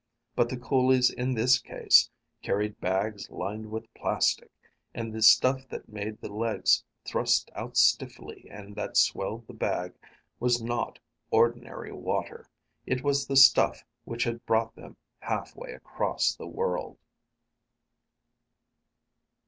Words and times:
But 0.35 0.49
the 0.49 0.57
coolies 0.57 1.11
in 1.11 1.35
this 1.35 1.59
case 1.59 2.09
carried 2.41 2.79
bags 2.81 3.29
lined 3.29 3.69
with 3.69 3.93
plastic, 3.93 4.49
and 4.95 5.13
the 5.13 5.21
stuff 5.21 5.67
that 5.69 5.89
made 5.89 6.19
the 6.19 6.33
legs 6.33 6.83
thrust 7.05 7.51
out 7.53 7.77
stiffly 7.77 8.47
and 8.49 8.75
that 8.75 8.97
swelled 8.97 9.45
the 9.45 9.53
bag 9.53 9.93
was 10.39 10.59
not 10.59 10.97
ordinary 11.29 11.91
water! 11.91 12.49
It 12.87 13.03
was 13.03 13.27
the 13.27 13.37
stuff 13.37 13.83
which 14.03 14.23
had 14.23 14.43
brought 14.47 14.75
them 14.75 14.97
halfway 15.19 15.71
across 15.71 16.35
the 16.35 16.47
world. 16.47 16.97